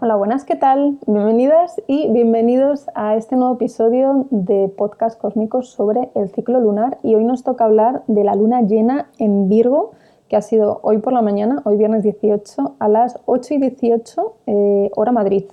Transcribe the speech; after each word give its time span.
Hola, 0.00 0.14
buenas, 0.14 0.44
¿qué 0.44 0.54
tal? 0.54 0.96
Bienvenidas 1.08 1.82
y 1.88 2.08
bienvenidos 2.12 2.86
a 2.94 3.16
este 3.16 3.34
nuevo 3.34 3.54
episodio 3.54 4.28
de 4.30 4.68
Podcast 4.68 5.20
Cósmicos 5.20 5.70
sobre 5.70 6.10
el 6.14 6.28
ciclo 6.28 6.60
lunar 6.60 6.98
y 7.02 7.16
hoy 7.16 7.24
nos 7.24 7.42
toca 7.42 7.64
hablar 7.64 8.04
de 8.06 8.22
la 8.22 8.36
luna 8.36 8.62
llena 8.62 9.10
en 9.18 9.48
Virgo 9.48 9.90
que 10.28 10.36
ha 10.36 10.42
sido 10.42 10.78
hoy 10.82 10.98
por 10.98 11.12
la 11.12 11.20
mañana, 11.20 11.62
hoy 11.64 11.76
viernes 11.76 12.04
18, 12.04 12.76
a 12.78 12.88
las 12.88 13.18
8 13.26 13.54
y 13.54 13.58
18 13.58 14.34
eh, 14.46 14.90
hora 14.94 15.10
Madrid 15.10 15.46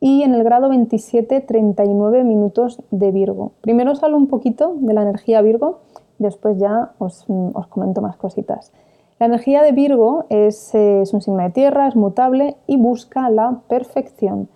y 0.00 0.22
en 0.22 0.34
el 0.34 0.44
grado 0.44 0.70
27, 0.70 1.42
39 1.42 2.24
minutos 2.24 2.80
de 2.90 3.12
Virgo. 3.12 3.52
Primero 3.60 3.92
os 3.92 4.02
hablo 4.02 4.16
un 4.16 4.28
poquito 4.28 4.76
de 4.78 4.94
la 4.94 5.02
energía 5.02 5.42
Virgo, 5.42 5.80
después 6.18 6.56
ya 6.56 6.92
os, 6.96 7.26
os 7.28 7.66
comento 7.66 8.00
más 8.00 8.16
cositas. 8.16 8.72
La 9.20 9.26
energía 9.26 9.62
de 9.62 9.70
Virgo 9.70 10.26
es, 10.28 10.72
un 10.74 11.22
signo 11.22 11.42
de 11.42 11.50
tierra, 11.50 11.86
es 11.86 11.94
mutable 11.94 12.56
y 12.66 12.76
busca 12.76 13.30
la 13.30 13.60
perfección. 13.68 14.48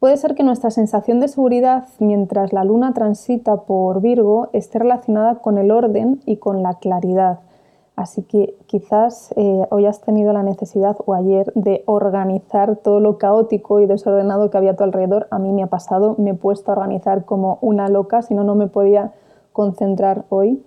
Puede 0.00 0.16
ser 0.16 0.34
que 0.34 0.42
nuestra 0.42 0.70
sensación 0.70 1.20
de 1.20 1.28
seguridad 1.28 1.86
mientras 2.00 2.52
la 2.52 2.64
luna 2.64 2.92
transita 2.94 3.62
por 3.62 4.00
Virgo 4.00 4.48
esté 4.52 4.80
relacionada 4.80 5.36
con 5.36 5.56
el 5.56 5.70
orden 5.70 6.20
y 6.26 6.38
con 6.38 6.62
la 6.62 6.74
claridad. 6.74 7.40
Así 7.94 8.22
que 8.22 8.56
quizás 8.66 9.32
eh, 9.36 9.66
hoy 9.70 9.86
has 9.86 10.02
tenido 10.02 10.32
la 10.34 10.42
necesidad 10.42 10.96
o 11.06 11.14
ayer 11.14 11.50
de 11.54 11.82
organizar 11.86 12.76
todo 12.76 13.00
lo 13.00 13.16
caótico 13.16 13.80
y 13.80 13.86
desordenado 13.86 14.50
que 14.50 14.58
había 14.58 14.72
a 14.72 14.76
tu 14.76 14.84
alrededor. 14.84 15.28
A 15.30 15.38
mí 15.38 15.50
me 15.52 15.62
ha 15.62 15.68
pasado, 15.68 16.14
me 16.18 16.30
he 16.30 16.34
puesto 16.34 16.70
a 16.70 16.74
organizar 16.74 17.24
como 17.24 17.58
una 17.62 17.88
loca, 17.88 18.20
si 18.20 18.34
no, 18.34 18.44
no 18.44 18.54
me 18.54 18.66
podía 18.66 19.12
concentrar 19.52 20.24
hoy. 20.28 20.62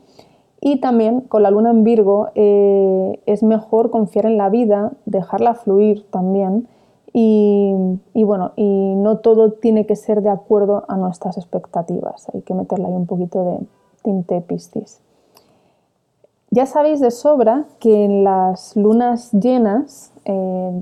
Y 0.61 0.81
también 0.81 1.21
con 1.21 1.43
la 1.43 1.51
luna 1.51 1.71
en 1.71 1.83
Virgo 1.83 2.29
eh, 2.35 3.21
es 3.25 3.43
mejor 3.43 3.91
confiar 3.91 4.25
en 4.25 4.37
la 4.37 4.49
vida, 4.49 4.91
dejarla 5.05 5.53
fluir 5.53 6.05
también. 6.11 6.67
Y, 7.11 7.73
bueno, 8.13 8.51
y 8.55 8.93
no 8.95 9.17
todo 9.17 9.53
tiene 9.53 9.85
que 9.85 9.95
ser 9.95 10.21
de 10.21 10.29
acuerdo 10.29 10.85
a 10.87 10.95
nuestras 10.95 11.37
expectativas. 11.37 12.27
Hay 12.33 12.41
que 12.41 12.53
meterle 12.53 12.85
ahí 12.85 12.93
un 12.93 13.07
poquito 13.07 13.43
de 13.43 13.59
tinte 14.03 14.41
piscis. 14.41 15.01
Ya 16.51 16.65
sabéis 16.65 16.99
de 16.99 17.11
sobra 17.11 17.65
que 17.79 18.05
en 18.05 18.23
las 18.23 18.75
lunas 18.75 19.31
llenas 19.31 20.11
eh, 20.25 20.81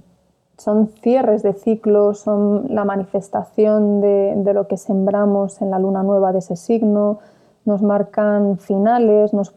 son 0.57 0.87
cierres 1.01 1.43
de 1.43 1.53
ciclo, 1.53 2.13
son 2.13 2.73
la 2.73 2.83
manifestación 2.83 4.01
de, 4.01 4.51
lo 4.53 4.67
que 4.67 4.77
sembramos 4.77 5.61
en 5.61 5.69
la 5.69 5.79
luna 5.79 6.03
nueva 6.03 6.31
de 6.31 6.39
ese 6.39 6.55
signo, 6.55 7.19
nos 7.67 7.83
marcan 7.83 8.57
finales, 8.57 9.33
nos, 9.33 9.53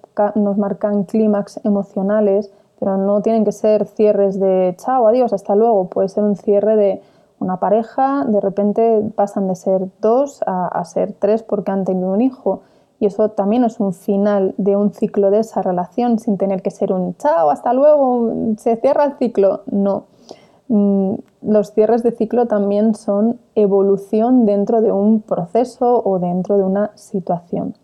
marcan 0.58 1.05
clímax 1.05 1.61
emocionales, 1.64 2.50
pero 2.78 2.97
no 2.97 3.22
tienen 3.22 3.44
que 3.44 3.53
ser 3.53 3.86
cierres 3.86 4.41
de 4.41 4.75
chao, 4.78 5.06
adiós, 5.06 5.33
hasta 5.33 5.55
luego, 5.55 5.89
puede 5.89 6.08
ser 6.08 6.25
un 6.25 6.36
cierre 6.36 6.77
de 6.77 7.03
una 7.38 7.58
pareja, 7.58 8.25
de 8.27 8.41
repente 8.41 9.03
pasan 9.14 9.47
de 9.48 9.55
ser 9.55 9.86
dos 10.00 10.42
a, 10.44 10.66
a 10.66 10.84
ser 10.84 11.14
tres 11.19 11.42
porque 11.42 11.70
han 11.70 11.84
tenido 11.84 12.11
un 12.12 12.20
hijo 12.20 12.62
y 12.98 13.06
eso 13.06 13.31
también 13.31 13.64
es 13.64 13.78
un 13.78 13.94
final 13.94 14.55
de 14.58 14.77
un 14.77 14.92
ciclo 14.92 15.31
de 15.31 15.38
esa 15.38 15.62
relación 15.62 16.19
sin 16.19 16.36
tener 16.36 16.62
que 16.62 16.70
ser 16.70 16.92
un 16.92 17.16
chao, 17.16 17.48
hasta 17.50 17.72
luego, 17.72 18.31
se 18.58 18.77
cierra 18.77 19.05
el 19.05 19.12
ciclo. 19.19 19.62
No. 19.70 20.05
Mm, 20.69 21.14
los 21.42 21.72
cierres 21.72 22.03
de 22.03 22.12
ciclo 22.12 22.47
también 22.47 22.94
son 22.94 23.38
evolución 23.55 24.47
dentro 24.47 24.83
de 24.83 24.92
un 24.92 25.22
proceso 25.22 26.03
o 26.05 26.19
dentro 26.19 26.58
de 26.58 26.64
una 26.64 26.91
situación. 26.94 27.75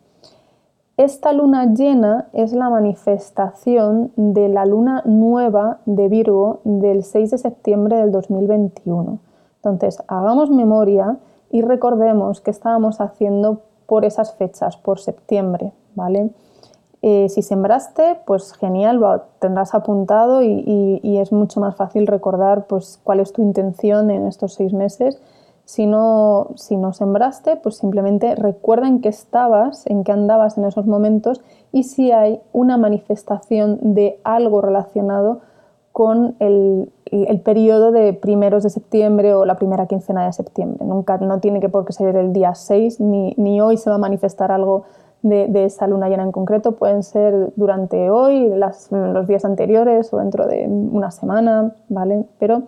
Esta 0.97 1.35
luna 1.35 1.75
llena 1.75 2.29
es 2.33 2.55
la 2.55 2.71
manifestación 2.71 4.13
de 4.17 4.49
la 4.49 4.65
luna 4.65 5.03
nueva 5.05 5.81
de 5.85 6.09
Virgo 6.09 6.61
del 6.65 7.05
6 7.05 7.33
de 7.33 7.39
septiembre 7.39 7.97
del 7.99 8.11
2021. 8.11 9.19
Entonces, 9.57 10.03
hagamos 10.09 10.51
memoria 10.51 11.19
y 11.51 11.61
recordemos 11.61 12.41
que 12.41 12.51
estábamos 12.51 13.03
haciendo 13.03 13.61
por 13.87 14.07
esas 14.07 14.35
fechas, 14.37 14.79
por 14.79 14.99
septiembre, 14.99 15.73
¿vale? 15.95 16.31
Eh, 17.03 17.29
si 17.29 17.43
sembraste, 17.43 18.19
pues 18.25 18.55
genial, 18.55 18.97
lo 18.97 19.21
tendrás 19.39 19.75
apuntado 19.75 20.43
y, 20.43 21.19
es 21.19 21.31
mucho 21.31 21.61
más 21.61 21.77
fácil 21.77 22.07
recordar 22.07 22.67
pues, 22.67 22.99
cuál 23.05 23.21
es 23.21 23.33
tu 23.35 23.43
intención 23.43 24.11
en 24.11 24.27
estos 24.27 24.55
seis 24.55 24.73
meses. 24.73 25.21
Si 25.67 25.85
no, 25.85 26.53
si 26.55 26.77
no 26.77 26.93
sembraste, 26.93 27.57
pues 27.57 27.77
simplemente 27.77 28.37
recuerda 28.37 28.87
en 28.87 29.01
qué 29.01 29.09
estabas, 29.09 29.85
en 29.87 30.05
qué 30.05 30.13
andabas 30.13 30.57
en 30.57 30.65
esos 30.65 30.87
momentos 30.87 31.43
y 31.73 31.83
si 31.83 32.13
hay 32.13 32.41
una 32.53 32.79
manifestación 32.79 33.79
de 33.83 34.19
algo 34.25 34.63
relacionado 34.63 35.41
con 35.91 36.37
el, 36.39 36.93
el, 37.07 37.41
periodo 37.41 37.91
de 37.91 38.13
primeros 38.13 38.63
de 38.63 38.71
septiembre 38.71 39.35
o 39.35 39.45
la 39.45 39.57
primera 39.57 39.87
quincena 39.87 40.27
de 40.27 40.33
septiembre. 40.33 40.85
Nunca, 40.85 41.19
no 41.19 41.41
tiene 41.41 41.59
que 41.59 41.69
por 41.69 41.85
qué 41.85 41.93
ser 41.93 42.17
el 42.17 42.33
día 42.33 42.55
6, 42.55 43.01
ni, 43.01 43.35
ni 43.37 43.61
hoy 43.61 43.77
se 43.77 43.91
va 43.91 43.97
a 43.97 43.99
manifestar 43.99 44.53
algo 44.53 44.85
de, 45.23 45.65
esa 45.65 45.87
luna 45.87 46.09
llena 46.09 46.23
en 46.23 46.33
concreto. 46.33 46.73
Pueden 46.73 47.03
ser 47.03 47.53
durante 47.57 48.11
hoy, 48.11 48.53
los 48.55 49.27
días 49.27 49.45
anteriores 49.45 50.13
o 50.13 50.19
dentro 50.19 50.47
de 50.47 50.67
una 50.69 51.11
semana, 51.11 51.75
¿vale? 51.89 52.25
Pero 52.39 52.63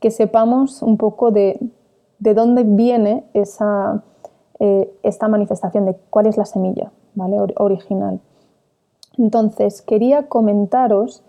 que 0.00 0.10
sepamos 0.10 0.82
un 0.82 0.96
poco 0.96 1.30
de, 1.30 1.58
de 2.18 2.34
dónde 2.34 2.64
viene 2.64 3.24
esa, 3.34 4.02
eh, 4.58 4.90
esta 5.02 5.28
manifestación, 5.28 5.86
de 5.86 5.96
cuál 6.10 6.26
es 6.26 6.36
la 6.36 6.44
semilla, 6.44 6.92
¿vale? 7.14 7.38
original. 7.56 8.20
Entonces, 9.18 9.82
quería 9.82 10.28
comentaros 10.28 11.22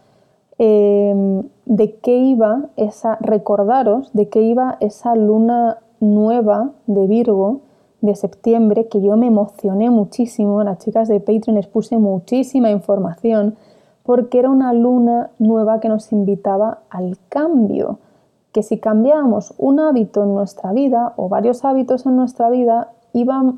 Em, 0.59 1.43
de 1.67 1.97
qué 2.01 2.17
iba 2.17 2.69
esa, 2.77 3.17
recordaros 3.21 4.11
de 4.13 4.27
qué 4.27 4.41
iba 4.41 4.77
esa 4.79 5.15
luna 5.15 5.77
nueva 5.99 6.71
de 6.87 7.05
Virgo 7.05 7.61
de 8.01 8.15
septiembre, 8.15 8.87
que 8.87 8.99
yo 9.01 9.17
me 9.17 9.27
emocioné 9.27 9.91
muchísimo, 9.91 10.63
las 10.63 10.79
chicas 10.79 11.07
de 11.09 11.19
Patreon 11.19 11.55
les 11.55 11.67
puse 11.67 11.99
muchísima 11.99 12.71
información, 12.71 13.55
porque 14.01 14.39
era 14.39 14.49
una 14.49 14.73
luna 14.73 15.29
nueva 15.37 15.79
que 15.79 15.89
nos 15.89 16.11
invitaba 16.11 16.79
al 16.89 17.17
cambio, 17.29 17.99
que 18.57 18.63
si 18.63 18.79
cambiábamos 18.79 19.53
un 19.59 19.79
hábito 19.79 20.23
en 20.23 20.33
nuestra 20.33 20.73
vida 20.73 21.13
o 21.15 21.29
varios 21.29 21.63
hábitos 21.63 22.07
en 22.07 22.15
nuestra 22.15 22.49
vida, 22.49 22.89
iba 23.13 23.53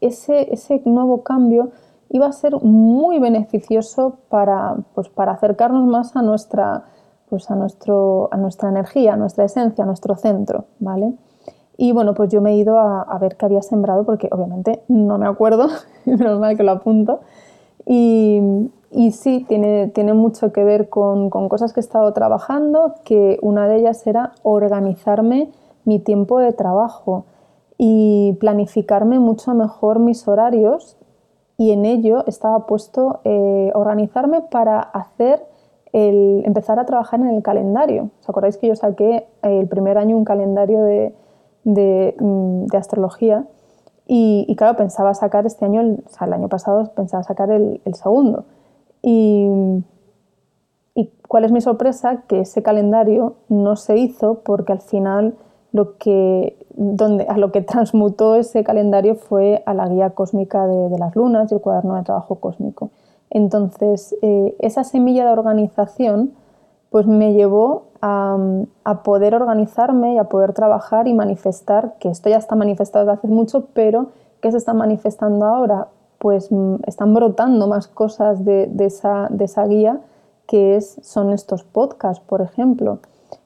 ese, 0.00 0.54
ese 0.54 0.80
nuevo 0.84 1.24
cambio 1.24 1.70
iba 2.10 2.26
a 2.26 2.32
ser 2.32 2.54
muy 2.62 3.18
beneficioso 3.18 4.18
para, 4.28 4.76
pues, 4.94 5.08
para 5.08 5.32
acercarnos 5.32 5.88
más 5.88 6.14
a 6.14 6.22
nuestra, 6.22 6.84
pues, 7.28 7.50
a, 7.50 7.56
nuestro, 7.56 8.28
a 8.30 8.36
nuestra 8.36 8.68
energía, 8.68 9.14
a 9.14 9.16
nuestra 9.16 9.44
esencia, 9.44 9.82
a 9.82 9.86
nuestro 9.88 10.14
centro, 10.14 10.66
¿vale? 10.78 11.14
Y 11.76 11.90
bueno, 11.90 12.14
pues 12.14 12.30
yo 12.30 12.40
me 12.40 12.52
he 12.52 12.56
ido 12.56 12.78
a, 12.78 13.18
ver 13.18 13.36
qué 13.36 13.46
había 13.46 13.62
sembrado 13.62 14.04
porque 14.04 14.28
obviamente 14.30 14.84
no 14.86 15.18
me 15.18 15.26
acuerdo, 15.26 15.66
menos 16.04 16.38
mal 16.38 16.56
que 16.56 16.62
lo 16.62 16.70
apunto. 16.70 17.22
Y, 17.86 18.70
sí, 19.12 19.44
tiene, 19.48 19.88
tiene, 19.88 20.14
mucho 20.14 20.52
que 20.52 20.64
ver 20.64 20.88
con, 20.88 21.28
con, 21.30 21.48
cosas 21.48 21.72
que 21.72 21.80
he 21.80 21.82
estado 21.82 22.12
trabajando, 22.12 22.94
que 23.04 23.38
una 23.42 23.68
de 23.68 23.76
ellas 23.76 24.06
era 24.06 24.32
organizarme 24.42 25.50
mi 25.84 25.98
tiempo 25.98 26.38
de 26.38 26.52
trabajo 26.52 27.26
y 27.76 28.36
planificarme 28.40 29.18
mucho 29.18 29.54
mejor 29.54 29.98
mis 29.98 30.26
horarios 30.28 30.96
y 31.56 31.72
en 31.72 31.84
ello 31.84 32.24
estaba 32.26 32.66
puesto 32.66 33.20
eh, 33.24 33.70
organizarme 33.74 34.40
para 34.42 34.80
hacer 34.80 35.44
el, 35.92 36.42
empezar 36.44 36.78
a 36.78 36.86
trabajar 36.86 37.20
en 37.20 37.28
el 37.28 37.42
calendario. 37.42 38.10
¿Os 38.20 38.28
acordáis 38.28 38.56
que 38.56 38.68
yo 38.68 38.76
saqué 38.76 39.28
el 39.42 39.68
primer 39.68 39.98
año 39.98 40.16
un 40.16 40.24
calendario 40.24 40.82
de, 40.82 41.14
de, 41.62 42.16
mm, 42.18 42.66
de 42.66 42.78
astrología? 42.78 43.46
Y, 44.06 44.54
claro, 44.56 44.76
pensaba 44.76 45.14
sacar 45.14 45.46
este 45.46 45.64
año, 45.64 45.80
el, 45.80 46.04
o 46.04 46.08
sea, 46.10 46.26
el 46.26 46.34
año 46.34 46.48
pasado 46.48 46.92
pensaba 46.94 47.22
sacar 47.22 47.50
el, 47.50 47.80
el 47.84 47.94
segundo. 47.94 48.44
Y, 49.02 49.48
y, 50.94 51.10
cuál 51.26 51.44
es 51.44 51.52
mi 51.52 51.60
sorpresa? 51.60 52.22
Que 52.28 52.40
ese 52.40 52.62
calendario 52.62 53.36
no 53.48 53.76
se 53.76 53.96
hizo 53.96 54.40
porque 54.44 54.72
al 54.72 54.80
final 54.80 55.34
lo 55.72 55.96
que 55.96 56.56
donde, 56.76 57.24
a 57.24 57.36
lo 57.38 57.50
que 57.50 57.62
transmutó 57.62 58.36
ese 58.36 58.62
calendario 58.62 59.14
fue 59.14 59.62
a 59.66 59.74
la 59.74 59.88
guía 59.88 60.10
cósmica 60.10 60.66
de, 60.66 60.98
las 60.98 61.16
lunas 61.16 61.50
y 61.50 61.54
el 61.54 61.60
cuaderno 61.60 61.94
de 61.96 62.02
trabajo 62.02 62.36
cósmico. 62.36 62.90
Entonces, 63.30 64.14
eh, 64.22 64.54
esa 64.60 64.84
semilla 64.84 65.24
de 65.24 65.32
organización 65.32 66.32
pues 66.90 67.06
me 67.06 67.32
llevó 67.32 67.88
a, 68.06 69.02
poder 69.02 69.34
organizarme 69.34 70.14
y 70.14 70.18
a 70.18 70.24
poder 70.24 70.52
trabajar 70.52 71.08
y 71.08 71.14
manifestar, 71.14 71.94
que 71.98 72.10
esto 72.10 72.28
ya 72.28 72.36
está 72.36 72.54
manifestado 72.54 73.06
desde 73.06 73.18
hace 73.18 73.28
mucho, 73.28 73.66
pero 73.72 74.08
¿qué 74.42 74.50
se 74.50 74.58
está 74.58 74.74
manifestando 74.74 75.46
ahora? 75.46 75.88
Pues 76.18 76.52
mm, 76.52 76.76
están 76.86 77.14
brotando 77.14 77.66
más 77.66 77.88
cosas 77.88 78.44
de, 78.44 78.70
esa, 78.80 79.28
de 79.30 79.46
esa 79.46 79.66
guía 79.66 80.00
que 80.46 80.76
es, 80.76 80.98
son 81.02 81.32
estos 81.32 81.64
podcasts, 81.64 82.22
por 82.24 82.42
ejemplo. 82.42 82.98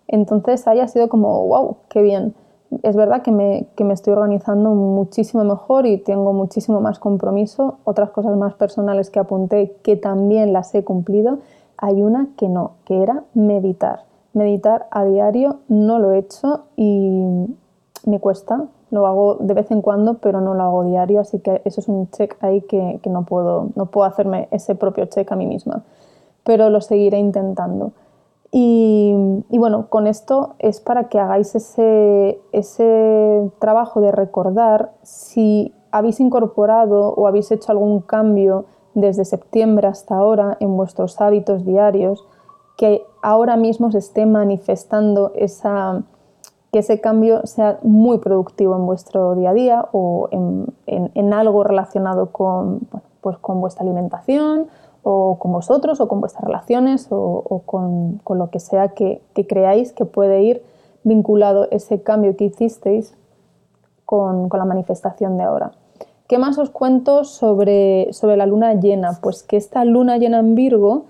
Entonces 0.09 0.67
ahí 0.67 0.81
ha 0.81 0.89
sido 0.89 1.09
como, 1.09 1.47
wow, 1.47 1.77
qué 1.89 2.03
bien 2.03 2.35
es 2.83 2.97
verdad 2.97 3.23
que 3.23 3.31
me, 3.33 3.67
estoy 3.93 4.13
organizando 4.13 4.71
muchísimo 4.75 5.43
mejor 5.45 5.87
y 5.87 5.99
tengo 5.99 6.33
muchísimo 6.33 6.81
más 6.81 6.99
compromiso. 6.99 7.79
Otras 7.85 8.11
cosas 8.11 8.37
más 8.37 8.55
personales 8.55 9.11
que 9.11 9.19
apunté 9.19 9.77
que 9.83 9.97
también 9.97 10.53
las 10.53 10.75
he 10.75 10.85
cumplido. 10.85 11.39
Hay 11.79 12.03
una 12.03 12.29
que 12.37 12.49
no, 12.49 12.73
que 12.85 13.03
era 13.03 13.25
meditar. 13.35 14.08
Meditar 14.39 14.87
a 14.91 15.05
diario, 15.05 15.59
no 15.69 15.99
lo 15.99 16.13
he 16.13 16.19
hecho 16.19 16.65
y 16.77 17.47
me 18.07 18.21
cuesta, 18.21 18.65
lo 18.91 19.07
hago 19.07 19.37
de 19.41 19.55
vez 19.55 19.71
en 19.71 19.83
cuando, 19.83 20.15
pero 20.15 20.41
no 20.41 20.55
lo 20.55 20.63
hago 20.63 20.85
diario, 20.85 21.21
así 21.21 21.41
que 21.41 21.61
eso 21.65 21.81
es 21.81 21.89
un 21.89 22.11
check 22.11 22.37
ahí 22.43 22.63
que, 22.63 23.01
no, 23.07 23.25
puedo, 23.25 23.69
no 23.75 23.87
puedo 23.87 24.07
hacerme 24.07 24.49
ese 24.51 24.75
propio 24.75 25.07
check 25.07 25.31
a 25.31 25.37
mí 25.37 25.47
misma, 25.47 25.83
pero 26.45 26.71
lo 26.71 26.81
seguiré 26.81 27.19
intentando. 27.19 27.93
Y, 28.51 29.15
bueno, 29.51 29.89
con 29.91 30.07
esto 30.07 30.55
es 30.59 30.81
para 30.81 31.11
que 31.11 31.19
hagáis 31.19 31.55
ese, 31.55 32.41
ese 32.53 33.51
trabajo 33.59 34.01
de 34.01 34.11
recordar 34.11 34.93
si 35.03 35.75
habéis 35.91 36.19
incorporado 36.19 37.11
o 37.11 37.27
habéis 37.27 37.51
hecho 37.51 37.73
algún 37.73 38.01
cambio 38.01 38.65
desde 38.95 39.27
septiembre 39.27 39.87
hasta 39.87 40.17
ahora 40.17 40.57
en 40.61 40.77
vuestros 40.79 41.21
hábitos 41.21 41.67
diarios, 41.67 42.25
que 42.79 43.05
ahora 43.23 43.57
mismo 43.57 43.91
se 43.91 43.99
esté 43.99 44.25
manifestando 44.25 45.33
esa, 45.35 46.05
que 46.73 46.79
ese 46.79 47.01
cambio 47.01 47.45
sea 47.45 47.81
muy 47.83 48.19
productivo 48.19 48.77
en 48.77 48.87
vuestro 48.87 49.35
día 49.35 49.51
a 49.51 49.53
día 49.53 49.89
o 49.91 50.29
en, 50.31 51.33
algo 51.33 51.65
relacionado 51.65 52.31
con, 52.31 52.81
pues 53.21 53.37
con 53.39 53.61
vuestra 53.61 53.83
alimentación 53.83 54.69
o 55.03 55.41
con 55.41 55.53
vosotros 55.53 56.01
o 56.01 56.07
con 56.07 56.21
vuestras 56.21 56.45
relaciones 56.45 57.09
o, 57.11 57.63
con, 57.67 58.21
lo 58.29 58.51
que 58.51 58.61
sea 58.61 58.91
que, 58.91 59.23
creáis 59.49 59.93
que 59.93 60.05
puede 60.05 60.43
ir 60.43 60.63
vinculado 61.03 61.67
ese 61.73 62.05
cambio 62.05 62.37
que 62.37 62.45
hicisteis 62.45 63.13
con, 64.05 64.49
la 64.53 64.65
manifestación 64.65 65.37
de 65.37 65.43
ahora. 65.43 65.73
¿Qué 66.29 66.39
más 66.39 66.59
os 66.59 66.71
cuento 66.71 67.25
sobre, 67.25 68.13
sobre 68.13 68.37
la 68.37 68.47
luna 68.47 68.75
llena? 68.75 69.19
Pues 69.21 69.43
que 69.43 69.57
esta 69.57 69.85
luna 69.85 70.17
llena 70.19 70.39
en 70.39 70.55
Virgo 70.55 71.07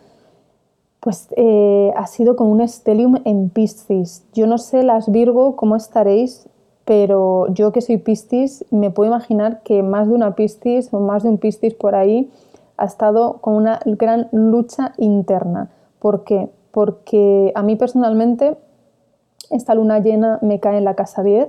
pues 1.09 1.27
eh, 1.37 1.91
ha 1.97 2.07
sido 2.07 2.37
con 2.37 2.49
un 2.49 2.69
stellium 2.69 3.23
en 3.25 3.49
Piscis. 3.49 4.27
Yo 4.35 4.47
no 4.47 4.59
sé 4.59 4.83
las 4.83 5.11
Virgo 5.11 5.57
cómo 5.57 5.75
estaréis, 5.75 6.51
pero 6.85 7.47
yo 7.55 7.73
que 7.73 7.81
soy 7.81 7.97
Piscis 7.97 8.67
me 8.71 8.91
puedo 8.91 9.09
imaginar 9.09 9.63
que 9.63 9.83
más 9.83 10.07
de 10.07 10.13
una 10.13 10.35
Piscis 10.35 10.93
o 10.93 11.01
más 11.01 11.23
de 11.23 11.31
un 11.31 11.39
Piscis 11.39 11.73
por 11.73 11.95
ahí 11.95 12.31
ha 12.77 12.85
estado 12.85 13.39
con 13.41 13.55
una 13.55 13.81
gran 13.87 14.29
lucha 14.33 14.93
interna. 14.99 15.71
¿Por 15.99 16.25
qué? 16.25 16.51
Porque 16.73 17.53
a 17.55 17.63
mí 17.63 17.75
personalmente 17.77 18.59
esta 19.49 19.75
luna 19.75 20.01
llena 20.01 20.39
me 20.43 20.61
cae 20.61 20.77
en 20.77 20.85
la 20.85 20.93
casa 20.93 21.23
10 21.23 21.49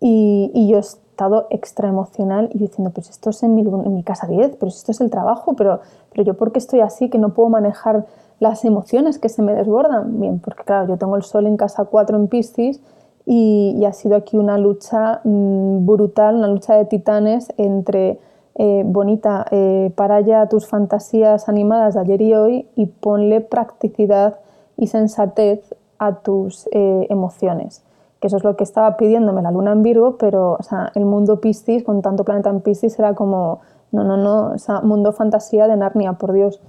y, 0.00 0.68
yo 0.68 0.76
he 0.76 0.80
estado 1.22 1.46
extra 1.50 1.88
emocional 1.88 2.50
y 2.52 2.58
diciendo, 2.58 2.90
pues 2.90 3.08
esto 3.08 3.30
es 3.30 3.42
en 3.42 3.54
mi, 3.54 4.02
casa 4.02 4.26
10, 4.26 4.56
pero 4.56 4.68
esto 4.68 4.90
es 4.90 5.00
el 5.00 5.10
trabajo, 5.10 5.54
pero, 5.54 5.80
pero 6.10 6.24
yo 6.24 6.34
porque 6.34 6.58
estoy 6.58 6.80
así 6.80 7.08
que 7.08 7.18
no 7.18 7.32
puedo 7.32 7.48
manejar 7.48 8.06
las 8.40 8.64
emociones 8.64 9.18
que 9.18 9.28
se 9.28 9.42
me 9.42 9.54
desbordan. 9.54 10.20
Bien, 10.20 10.40
porque 10.40 10.64
claro, 10.64 10.88
yo 10.88 10.96
tengo 10.96 11.16
el 11.16 11.22
sol 11.22 11.46
en 11.46 11.56
casa 11.56 11.84
4 11.84 12.16
en 12.16 12.26
Piscis 12.26 12.80
y, 13.24 13.84
ha 13.86 13.92
sido 13.92 14.16
aquí 14.16 14.36
una 14.36 14.58
lucha 14.58 15.20
mm, 15.22 15.86
brutal, 15.86 16.36
una 16.36 16.48
lucha 16.48 16.74
de 16.74 16.86
titanes 16.86 17.52
entre 17.56 18.18
eh, 18.56 18.82
bonita, 18.84 19.46
eh, 19.50 19.92
para 19.94 20.20
ya 20.20 20.48
tus 20.48 20.66
fantasías 20.66 21.48
animadas 21.48 21.94
de 21.94 22.00
ayer 22.00 22.20
y 22.20 22.34
hoy 22.34 22.66
y 22.74 22.86
ponle 22.86 23.40
practicidad 23.40 24.40
y 24.76 24.88
sensatez 24.88 25.60
a 25.98 26.16
tus 26.16 26.68
eh, 26.72 27.06
emociones. 27.10 27.82
Que 28.22 28.28
eso 28.28 28.36
es 28.36 28.44
lo 28.44 28.56
que 28.56 28.62
estaba 28.62 28.96
pidiéndome 28.96 29.42
la 29.42 29.50
luna 29.50 29.72
en 29.72 29.82
Virgo, 29.82 30.16
pero 30.16 30.56
o 30.58 30.62
sea, 30.62 30.92
el 30.94 31.04
mundo 31.04 31.40
Piscis, 31.40 31.82
con 31.82 32.00
tanto 32.02 32.24
planeta 32.24 32.50
en 32.50 32.60
Piscis, 32.60 32.96
era 32.98 33.14
como, 33.14 33.60
no, 33.90 34.04
no, 34.04 34.16
no, 34.16 34.52
o 34.54 34.58
sea, 34.58 34.80
mundo 34.80 35.12
fantasía 35.12 35.66
de 35.66 35.76
Narnia, 35.76 36.12
por 36.14 36.32
Dios. 36.32 36.60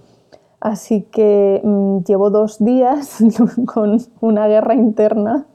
Así 0.60 1.04
que 1.04 1.62
mm, 1.64 2.00
llevo 2.06 2.32
dos 2.32 2.58
días 2.58 3.20
con 3.72 3.98
una 4.20 4.48
guerra 4.48 4.74
interna 4.74 5.46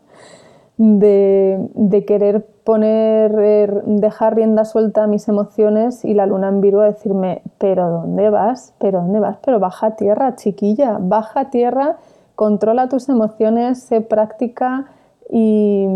de, 0.77 2.05
querer 2.07 2.47
poner, 2.63 3.37
er, 3.41 3.83
dejar 3.85 4.37
rienda 4.37 4.65
suelta 4.65 5.05
a 5.05 5.07
mis 5.09 5.27
emociones 5.27 6.05
y 6.05 6.15
la 6.15 6.27
luna 6.27 6.49
en 6.49 6.61
Virgo 6.61 6.83
a 6.83 6.87
decirme, 6.87 7.43
pero 7.59 7.91
¿dónde 7.91 8.31
vas? 8.31 8.75
¿Pero 8.79 9.01
dónde 9.01 9.19
vas? 9.19 9.39
Pero 9.45 9.59
baja 9.59 9.97
tierra, 9.97 10.37
chiquilla, 10.37 10.99
baja 11.01 11.51
tierra, 11.51 11.97
controla 12.37 12.89
tus 12.89 13.09
emociones, 13.09 13.83
sé 13.83 14.01
práctica 14.01 14.87
y, 15.31 15.87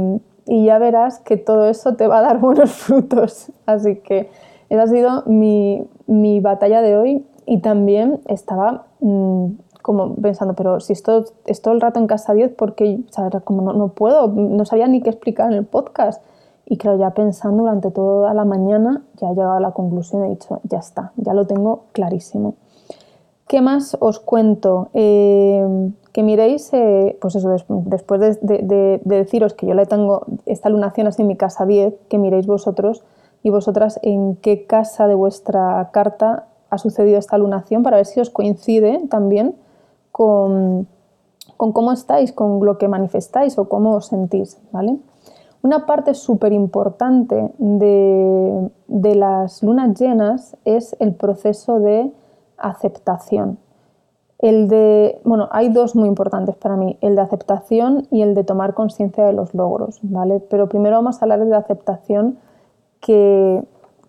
ya 0.47 0.79
verás 0.79 1.19
que 1.21 1.37
todo 1.37 1.69
eso 1.69 1.95
te 1.95 2.07
va 2.07 2.19
a 2.19 2.23
dar 2.23 2.39
buenos 2.41 2.73
frutos. 2.73 3.53
Así 3.67 3.97
que 3.97 4.29
esa 4.69 4.83
ha 4.83 4.87
sido 4.87 5.23
mi, 5.27 5.89
batalla 6.41 6.83
de 6.83 6.97
hoy 6.97 7.27
y 7.47 7.61
también 7.61 8.21
estaba 8.27 8.87
mm, 9.01 9.47
como 9.83 10.15
pensando, 10.15 10.55
pero 10.55 10.81
si 10.81 10.93
esto 10.93 11.25
es 11.47 11.61
todo 11.61 11.75
el 11.75 11.81
rato 11.81 11.99
en 11.99 12.07
casa 12.07 12.35
10, 12.35 12.53
porque 12.55 13.01
como 13.45 13.63
no, 13.63 13.73
no, 13.73 13.89
puedo, 13.89 14.29
no 14.29 14.65
sabía 14.65 14.87
ni 14.87 15.01
qué 15.01 15.11
explicar 15.11 15.51
en 15.51 15.59
el 15.59 15.67
podcast. 15.67 16.23
Y 16.65 16.77
claro, 16.77 16.99
ya 16.99 17.11
pensando 17.11 17.65
durante 17.65 17.91
toda 17.91 18.33
la 18.35 18.45
mañana, 18.45 19.03
ya 19.17 19.29
he 19.29 19.35
llegado 19.35 19.53
a 19.53 19.61
la 19.61 19.73
conclusión 19.73 20.25
he 20.25 20.31
dicho, 20.31 20.61
ya 20.63 20.79
está, 20.79 21.13
ya 21.17 21.35
lo 21.35 21.47
tengo 21.47 21.85
clarísimo. 21.93 22.55
¿Qué 23.49 23.61
más 23.61 23.97
os 24.01 24.21
cuento? 24.21 24.89
Eh, 24.95 25.91
que 26.13 26.23
miréis, 26.23 26.73
eh, 26.75 27.17
pues 27.21 27.35
eso, 27.37 27.57
después 27.69 28.21
de, 28.21 28.39
de, 28.43 29.01
deciros 29.05 29.55
que 29.55 29.67
yo 29.67 29.75
le 29.75 29.87
tengo 29.87 30.27
esta 30.45 30.69
lunación 30.69 31.07
así 31.07 31.23
en 31.23 31.29
mi 31.29 31.37
casa 31.37 31.65
10, 31.65 31.95
que 32.09 32.19
miréis 32.19 32.47
vosotros 32.47 33.03
y 33.43 33.51
vosotras 33.51 33.99
en 34.03 34.37
qué 34.37 34.67
casa 34.67 35.09
de 35.09 35.15
vuestra 35.15 35.91
carta 35.93 36.47
ha 36.69 36.79
sucedido 36.79 37.19
esta 37.19 37.39
lunación 37.39 37.83
para 37.83 37.97
ver 37.97 38.07
si 38.07 38.21
os 38.21 38.31
coincide 38.31 39.07
también 39.09 39.57
con, 40.11 40.87
cómo 41.57 41.93
estáis, 41.93 42.33
con 42.33 42.65
lo 42.65 42.77
que 42.77 42.89
manifestáis 42.89 43.59
o 43.59 43.69
cómo 43.69 43.95
os 43.95 44.07
sentís. 44.07 44.61
¿vale? 44.71 44.99
Una 45.63 45.87
parte 45.87 46.15
súper 46.15 46.53
importante 46.53 47.53
de 47.59 49.15
las 49.15 49.63
lunas 49.63 49.99
llenas 49.99 50.57
es 50.65 50.95
el 50.99 51.15
proceso 51.15 51.81
de 51.81 52.13
aceptación. 52.59 53.59
El 54.43 54.69
de, 54.69 55.19
bueno, 55.25 55.49
hay 55.53 55.71
dos 55.71 55.97
muy 55.97 56.09
importantes 56.09 56.57
para 56.57 56.77
mí, 56.77 56.99
el 57.01 57.15
de 57.15 57.23
aceptación 57.23 58.07
y 58.11 58.21
el 58.21 58.35
de 58.35 58.45
tomar 58.45 58.75
conciencia 58.75 59.25
de 59.25 59.33
los 59.33 59.55
logros, 59.55 60.01
¿vale? 60.03 60.41
Pero 60.51 60.69
primero 60.69 60.97
vamos 60.97 61.23
a 61.23 61.25
hablar 61.25 61.45
de 61.45 61.57
aceptación 61.57 62.39
que 63.01 63.63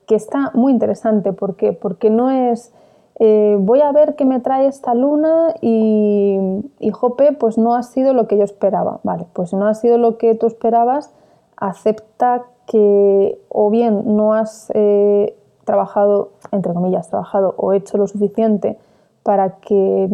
que 0.06 0.16
está 0.16 0.52
muy 0.54 0.72
interesante. 0.72 1.34
¿Por 1.34 1.56
Porque 1.80 2.10
no 2.10 2.30
es 2.30 2.72
eh, 3.20 3.58
voy 3.60 3.82
a 3.82 3.92
ver 3.92 4.16
qué 4.16 4.26
me 4.26 4.40
trae 4.40 4.68
esta 4.68 4.96
luna 4.96 5.54
y, 5.62 6.36
y, 6.80 6.90
Jope, 6.90 7.34
pues 7.34 7.60
no 7.60 7.76
ha 7.76 7.84
sido 7.84 8.14
lo 8.14 8.28
que 8.28 8.38
yo 8.38 8.44
esperaba. 8.44 9.00
Vale, 9.04 9.28
pues 9.34 9.54
no 9.54 9.68
ha 9.68 9.74
sido 9.76 9.98
lo 9.98 10.18
que 10.18 10.34
tú 10.34 10.48
esperabas, 10.48 11.14
acepta 11.56 12.44
que 12.66 13.38
o 13.50 13.70
bien 13.70 14.16
no 14.16 14.34
has 14.34 14.72
eh, 14.74 15.36
trabajado, 15.63 16.32
entre 16.52 16.74
comillas, 16.74 17.10
trabajado 17.10 17.54
o 17.58 17.74
hecho 17.74 17.98
lo 17.98 18.08
suficiente 18.08 18.78
para 19.24 19.58
que, 19.58 20.10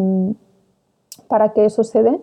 para 1.28 1.50
que 1.50 1.64
eso 1.64 1.84
se 1.84 2.02
dé 2.02 2.20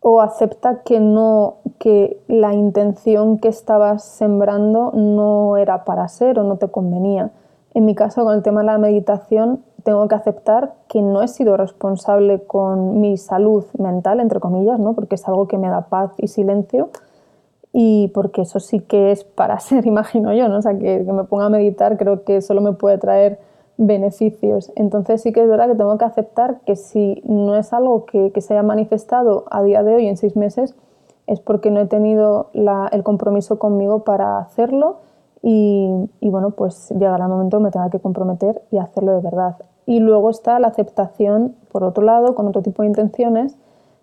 o 0.00 0.20
acepta 0.20 0.82
que 0.82 0.98
no 0.98 1.56
que 1.78 2.20
la 2.26 2.54
intención 2.54 3.38
que 3.38 3.48
estabas 3.48 4.02
sembrando 4.04 4.92
no 4.92 5.56
era 5.56 5.84
para 5.84 6.08
ser 6.08 6.38
o 6.38 6.44
no 6.44 6.56
te 6.56 6.68
convenía. 6.68 7.30
En 7.74 7.84
mi 7.84 7.94
caso 7.94 8.24
con 8.24 8.34
el 8.34 8.42
tema 8.42 8.60
de 8.60 8.66
la 8.66 8.78
meditación 8.78 9.62
tengo 9.84 10.06
que 10.08 10.14
aceptar 10.14 10.74
que 10.88 11.00
no 11.00 11.22
he 11.22 11.28
sido 11.28 11.56
responsable 11.56 12.42
con 12.42 13.00
mi 13.00 13.16
salud 13.16 13.64
mental 13.78 14.20
entre 14.20 14.40
comillas, 14.40 14.78
¿no? 14.78 14.94
Porque 14.94 15.14
es 15.14 15.28
algo 15.28 15.48
que 15.48 15.58
me 15.58 15.68
da 15.68 15.82
paz 15.82 16.12
y 16.18 16.28
silencio 16.28 16.90
y 17.72 18.08
porque 18.08 18.42
eso 18.42 18.58
sí 18.58 18.80
que 18.80 19.12
es 19.12 19.24
para 19.24 19.60
ser, 19.60 19.86
imagino 19.86 20.32
yo, 20.32 20.48
¿no? 20.48 20.58
O 20.58 20.62
sea, 20.62 20.76
que, 20.78 21.04
que 21.04 21.12
me 21.12 21.24
ponga 21.24 21.46
a 21.46 21.50
meditar 21.50 21.96
creo 21.98 22.24
que 22.24 22.40
solo 22.40 22.60
me 22.60 22.72
puede 22.72 22.98
traer 22.98 23.38
beneficios. 23.80 24.70
Entonces 24.76 25.22
sí 25.22 25.32
que 25.32 25.42
es 25.42 25.48
verdad 25.48 25.68
que 25.68 25.74
tengo 25.74 25.96
que 25.96 26.04
aceptar 26.04 26.60
que 26.66 26.76
si 26.76 27.22
no 27.24 27.56
es 27.56 27.72
algo 27.72 28.04
que, 28.04 28.30
se 28.40 28.52
haya 28.52 28.62
manifestado 28.62 29.44
a 29.50 29.62
día 29.62 29.82
de 29.82 29.94
hoy 29.94 30.06
en 30.06 30.18
seis 30.18 30.36
meses, 30.36 30.76
es 31.26 31.40
porque 31.40 31.70
no 31.70 31.80
he 31.80 31.86
tenido 31.86 32.50
el 32.52 33.02
compromiso 33.02 33.58
conmigo 33.58 34.04
para 34.04 34.38
hacerlo 34.38 34.98
y, 35.42 36.06
bueno, 36.20 36.50
pues 36.50 36.90
llegará 36.90 37.24
el 37.24 37.30
momento 37.30 37.56
que 37.56 37.64
me 37.64 37.70
tenga 37.70 37.88
que 37.88 38.00
comprometer 38.00 38.62
y 38.70 38.76
hacerlo 38.76 39.14
de 39.14 39.22
verdad. 39.22 39.56
Y 39.86 40.00
luego 40.00 40.28
está 40.28 40.58
la 40.58 40.68
aceptación, 40.68 41.56
por 41.72 41.82
otro 41.82 42.04
lado, 42.04 42.34
con 42.34 42.46
otro 42.46 42.60
tipo 42.60 42.82
de 42.82 42.88
intenciones, 42.88 43.56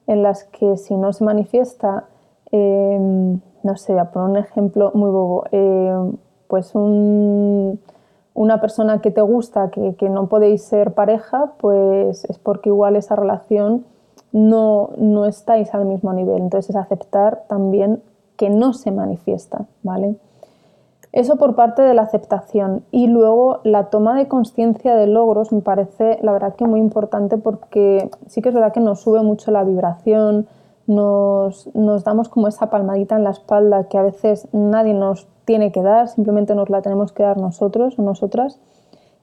en 0.08 0.24
las 0.24 0.46
que 0.46 0.78
si 0.78 0.96
no 0.96 1.14
se 1.14 1.24
manifiesta, 1.24 2.06
em, 2.52 3.40
no 3.62 3.76
sé, 3.76 4.00
a 4.00 4.10
poner 4.12 4.30
un 4.30 4.38
ejemplo 4.38 4.92
muy 4.96 5.12
bobo, 5.12 5.44
em, 5.52 6.18
pues 6.48 6.74
un 6.74 7.80
una 8.38 8.62
persona 8.62 9.02
que 9.02 9.10
te 9.10 9.22
gusta, 9.22 9.72
que, 9.72 10.10
no 10.10 10.28
podéis 10.28 10.62
ser 10.62 10.94
pareja, 10.94 11.54
pues 11.58 12.24
es 12.26 12.38
porque 12.38 12.70
igual 12.70 12.96
esa 12.96 13.16
relación 13.16 13.84
no, 14.32 14.92
no 14.96 15.26
estáis 15.26 15.74
al 15.74 15.86
mismo 15.86 16.14
nivel. 16.14 16.44
Entonces 16.44 16.70
es 16.70 16.76
aceptar 16.76 17.46
también 17.50 18.04
que 18.38 18.52
no 18.52 18.74
se 18.74 18.92
manifiesta, 18.92 19.66
¿vale? 19.82 20.18
Eso 21.14 21.38
por 21.38 21.56
parte 21.56 21.82
de 21.82 21.96
la 21.96 22.04
aceptación. 22.04 22.84
Y 22.92 23.08
luego 23.08 23.60
la 23.64 23.86
toma 23.86 24.16
de 24.16 24.28
conciencia 24.28 24.96
de 24.96 25.08
logros 25.08 25.52
me 25.52 25.62
parece, 25.62 26.20
la 26.22 26.32
verdad, 26.32 26.54
que 26.54 26.68
muy 26.68 26.80
importante 26.80 27.38
porque 27.38 28.12
sí 28.28 28.44
que 28.44 28.50
es 28.50 28.56
verdad 28.56 28.72
que 28.72 28.82
nos 28.82 29.02
sube 29.02 29.24
mucho 29.24 29.50
la 29.50 29.64
vibración, 29.64 30.46
nos, 30.86 31.74
nos 31.74 32.04
damos 32.04 32.30
como 32.30 32.48
esa 32.48 32.70
palmadita 32.70 33.16
en 33.16 33.24
la 33.24 33.32
espalda 33.32 33.86
que 33.86 33.98
a 33.98 34.04
veces 34.04 34.48
nadie 34.52 34.94
nos 34.94 35.28
tiene 35.48 35.72
que 35.72 35.82
dar, 35.82 36.10
simplemente 36.10 36.56
nos 36.56 36.70
la 36.70 36.82
tenemos 36.82 37.14
que 37.14 37.24
dar 37.24 37.38
nosotros 37.38 37.98
o 37.98 38.02
nosotras. 38.02 38.60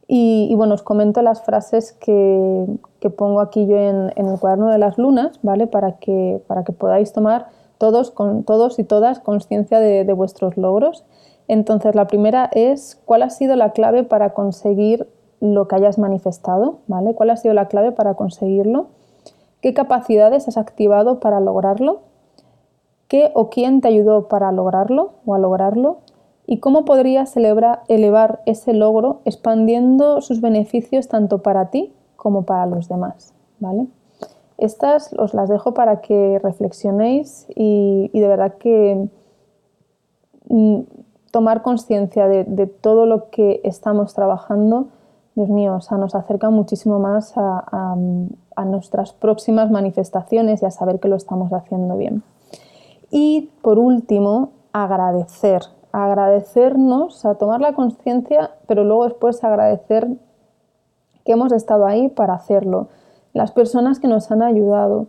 Y, 0.07 0.53
bueno, 0.57 0.75
os 0.75 0.83
comento 0.83 1.21
las 1.21 1.43
frases 1.43 1.93
que, 1.93 2.67
que 3.01 3.11
pongo 3.11 3.41
aquí 3.41 3.67
yo 3.67 3.77
en, 3.77 4.11
el 4.17 4.39
cuaderno 4.41 4.71
de 4.71 4.79
las 4.79 4.97
lunas, 4.99 5.39
¿vale? 5.43 5.67
Para 5.67 5.99
que, 5.99 6.43
para 6.47 6.65
que 6.65 6.73
podáis 6.73 7.13
tomar 7.13 7.49
todos, 7.77 8.11
con, 8.11 8.43
todos 8.43 8.79
y 8.79 8.85
todas 8.85 9.21
conciencia 9.21 9.81
de, 9.81 10.05
de 10.05 10.13
vuestros 10.15 10.57
logros. 10.57 11.05
Entonces, 11.47 11.95
la 11.95 12.07
primera 12.07 12.49
es, 12.53 13.01
¿cuál 13.05 13.23
ha 13.23 13.31
sido 13.31 13.55
la 13.55 13.73
clave 13.73 14.03
para 14.03 14.33
conseguir 14.33 15.07
lo 15.41 15.69
que 15.69 15.77
hayas 15.77 15.99
manifestado? 15.99 16.79
¿Vale? 16.87 17.15
¿Cuál 17.15 17.31
ha 17.31 17.37
sido 17.37 17.53
la 17.53 17.69
clave 17.69 17.93
para 17.93 18.15
conseguirlo? 18.15 18.87
¿Qué 19.61 19.75
capacidades 19.75 20.49
has 20.49 20.57
activado 20.57 21.21
para 21.21 21.41
lograrlo? 21.41 22.01
¿Qué 23.09 23.31
o 23.35 23.51
quién 23.51 23.83
te 23.83 23.89
ayudó 23.89 24.29
para 24.29 24.53
lograrlo 24.53 25.13
o 25.27 25.35
a 25.35 25.39
lograrlo? 25.39 25.99
¿Y 26.47 26.59
cómo 26.59 26.85
podrías 26.85 27.37
elevar 27.37 28.43
ese 28.47 28.73
logro 28.75 29.21
expandiendo 29.25 30.21
sus 30.21 30.41
beneficios 30.41 31.09
tanto 31.09 31.43
para 31.43 31.71
ti 31.71 31.93
como 32.17 32.43
para 32.43 32.67
los 32.67 32.89
demás? 32.89 33.35
¿vale? 33.61 33.87
Estas 34.59 35.13
os 35.15 35.35
las 35.35 35.49
dejo 35.49 35.75
para 35.75 36.01
que 36.01 36.39
reflexionéis 36.43 37.47
y, 37.55 38.11
de 38.13 38.29
verdad 38.29 38.55
que 38.59 39.09
mm, 40.49 40.81
tomar 41.33 41.63
conciencia 41.63 42.29
de, 42.29 42.67
todo 42.67 43.07
lo 43.07 43.31
que 43.31 43.61
estamos 43.65 44.15
trabajando, 44.15 44.87
Dios 45.35 45.49
mío, 45.49 45.75
o 45.75 45.81
sea, 45.81 45.99
nos 45.99 46.15
acerca 46.15 46.51
muchísimo 46.51 47.01
más 47.01 47.35
a 47.37 48.65
nuestras 48.65 49.13
próximas 49.13 49.71
manifestaciones 49.71 50.63
y 50.63 50.67
a 50.67 50.71
saber 50.71 51.01
que 51.01 51.09
lo 51.09 51.17
estamos 51.17 51.53
haciendo 51.53 51.97
bien. 51.97 52.23
Y 53.11 53.51
por 53.63 53.81
último, 53.81 54.51
agradecer. 54.73 55.63
Agradecernos, 55.97 57.25
a 57.25 57.37
tomar 57.37 57.61
la 57.61 57.75
conciencia, 57.75 58.51
pero 58.67 58.83
luego 58.83 59.05
después 59.05 59.45
agradecer 59.45 60.09
que 61.25 61.33
hemos 61.33 61.53
estado 61.53 61.87
ahí 61.87 62.09
para 62.09 62.35
hacerlo. 62.35 62.89
Las 63.33 63.53
personas 63.53 64.01
que 64.01 64.09
nos 64.09 64.31
han 64.31 64.43
ayudado. 64.43 65.07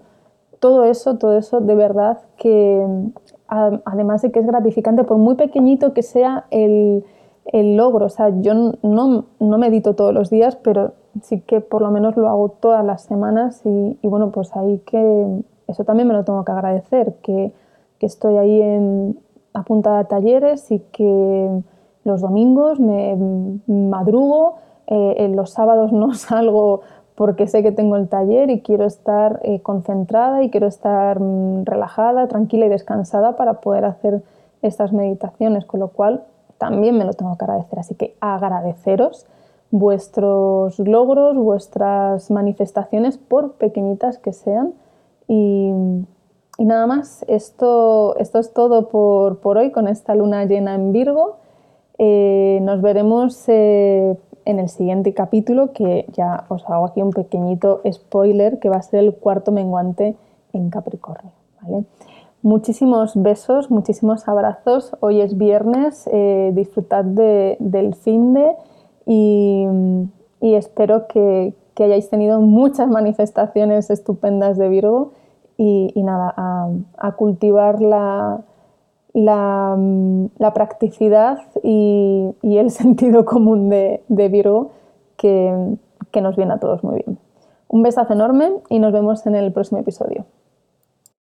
Todo 0.59 0.83
eso, 0.83 1.17
todo 1.17 1.37
eso 1.37 1.59
de 1.59 1.75
verdad 1.75 2.19
que 2.37 2.85
además 3.47 4.21
de 4.21 4.31
que 4.31 4.39
es 4.39 4.45
gratificante, 4.45 5.03
por 5.03 5.17
muy 5.17 5.35
pequeñito 5.35 5.93
que 5.93 6.03
sea 6.03 6.45
el, 6.51 7.03
el 7.45 7.77
logro. 7.77 8.05
O 8.05 8.09
sea, 8.09 8.29
yo 8.41 8.53
no, 8.53 9.25
no 9.39 9.57
medito 9.57 9.95
todos 9.95 10.13
los 10.13 10.29
días, 10.29 10.55
pero 10.55 10.93
sí 11.23 11.41
que 11.41 11.61
por 11.61 11.81
lo 11.81 11.91
menos 11.91 12.15
lo 12.17 12.27
hago 12.27 12.49
todas 12.49 12.85
las 12.85 13.03
semanas 13.03 13.61
y, 13.65 13.97
bueno, 14.03 14.31
pues 14.31 14.55
ahí 14.55 14.79
que 14.85 15.43
eso 15.67 15.83
también 15.83 16.07
me 16.07 16.13
lo 16.13 16.23
tengo 16.23 16.43
que 16.45 16.51
agradecer, 16.51 17.15
que, 17.21 17.51
estoy 18.01 18.37
ahí 18.37 18.61
en, 18.61 19.17
apuntada 19.55 19.99
a 19.99 20.03
talleres 20.03 20.71
y 20.71 20.79
que 20.79 21.49
los 22.03 22.21
domingos 22.21 22.79
me 22.79 23.17
madrugo, 23.67 24.57
eh, 24.87 25.15
en 25.17 25.35
los 25.35 25.49
sábados 25.49 25.91
no 25.91 26.13
salgo 26.13 26.81
porque 27.15 27.47
sé 27.47 27.63
que 27.63 27.71
tengo 27.71 27.95
el 27.95 28.09
taller 28.09 28.49
y 28.49 28.61
quiero 28.61 28.85
estar 28.85 29.39
eh, 29.43 29.61
concentrada 29.61 30.43
y 30.43 30.49
quiero 30.49 30.67
estar 30.67 31.19
mm, 31.19 31.65
relajada, 31.65 32.27
tranquila 32.27 32.65
y 32.65 32.69
descansada 32.69 33.35
para 33.35 33.61
poder 33.61 33.85
hacer 33.85 34.21
estas 34.61 34.91
meditaciones, 34.91 35.65
con 35.65 35.79
lo 35.79 35.87
cual 35.87 36.23
también 36.57 36.97
me 36.97 37.05
lo 37.05 37.13
tengo 37.13 37.37
que 37.37 37.45
agradecer. 37.45 37.79
Así 37.79 37.95
que 37.95 38.15
agradeceros 38.19 39.25
vuestros 39.71 40.77
logros, 40.79 41.37
vuestras 41.37 42.29
manifestaciones, 42.31 43.17
por 43.17 43.53
pequeñitas 43.53 44.17
que 44.17 44.33
sean. 44.33 44.73
Y, 45.27 45.71
nada 46.63 46.87
más, 46.87 47.25
esto, 47.27 48.15
esto 48.17 48.39
es 48.39 48.53
todo 48.53 48.87
por, 48.89 49.57
hoy 49.57 49.71
con 49.71 49.87
esta 49.87 50.15
luna 50.15 50.45
llena 50.45 50.75
en 50.75 50.91
Virgo. 50.91 51.37
Eh, 51.97 52.59
nos 52.61 52.81
veremos 52.81 53.43
eh, 53.47 54.17
en 54.45 54.59
el 54.59 54.69
siguiente 54.69 55.13
capítulo, 55.13 55.73
que 55.73 56.05
ya 56.13 56.45
os 56.49 56.63
hago 56.69 56.85
aquí 56.85 57.01
un 57.01 57.11
pequeñito 57.11 57.81
spoiler, 57.91 58.59
que 58.59 58.69
va 58.69 58.77
a 58.77 58.81
ser 58.81 59.01
el 59.01 59.15
cuarto 59.15 59.51
menguante 59.51 60.15
en 60.53 60.69
Capricornio. 60.69 61.31
Muchísimos 62.41 63.13
besos, 63.15 63.71
muchísimos 63.71 64.27
abrazos. 64.27 64.95
Hoy 64.99 65.21
es 65.21 65.37
viernes, 65.37 66.07
eh, 66.13 66.51
disfrutad 66.53 67.03
del 67.03 67.95
fin 67.95 68.33
de 68.35 68.53
y, 69.07 69.67
espero 70.41 71.07
que, 71.07 71.53
hayáis 71.77 72.09
tenido 72.09 72.39
muchas 72.39 72.87
manifestaciones 72.87 73.89
estupendas 73.89 74.57
de 74.57 74.69
Virgo 74.69 75.11
y, 75.57 75.91
nada, 76.03 76.33
a, 76.97 77.11
cultivar 77.13 77.81
la, 77.81 78.41
la, 79.13 80.53
practicidad 80.53 81.39
y, 81.63 82.33
el 82.43 82.71
sentido 82.71 83.25
común 83.25 83.69
de, 83.69 84.01
Virgo 84.07 84.71
que, 85.17 85.77
que 86.11 86.21
nos 86.21 86.35
viene 86.35 86.53
a 86.53 86.59
todos 86.59 86.83
muy 86.83 87.03
bien. 87.05 87.17
Un 87.67 87.83
besazo 87.83 88.13
enorme 88.13 88.51
y 88.69 88.79
nos 88.79 88.93
vemos 88.93 89.25
en 89.25 89.35
el 89.35 89.51
próximo 89.51 89.79
episodio. 89.79 90.25